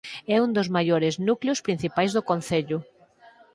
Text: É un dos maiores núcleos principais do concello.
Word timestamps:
É 0.33 0.37
un 0.45 0.51
dos 0.57 0.71
maiores 0.75 1.13
núcleos 1.27 1.63
principais 1.67 2.11
do 2.13 2.25
concello. 2.29 2.77